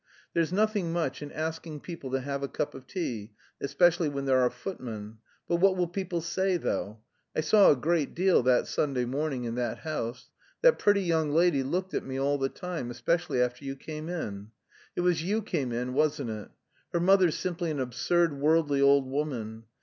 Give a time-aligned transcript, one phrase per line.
[0.33, 4.39] There's nothing much in asking people to have a cup of tea, especially when there
[4.39, 5.19] are footmen.
[5.47, 7.01] But what will people say though?
[7.35, 10.31] I saw a great deal that Sunday morning in that house.
[10.63, 14.49] That pretty young lady looked at me all the time, especially after you came in.
[14.95, 16.49] It was you came in, wasn't it?
[16.93, 19.65] Her mother's simply an absurd worldly old woman.